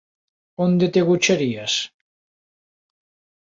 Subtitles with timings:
[0.65, 1.73] Onde te agocharías?